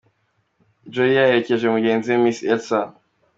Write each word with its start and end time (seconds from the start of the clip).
Jolly 0.93 1.13
yaherekeje 1.17 1.65
mugenzi 1.75 2.07
we, 2.11 2.17
Miss 2.23 2.39
Elsa. 2.53 2.81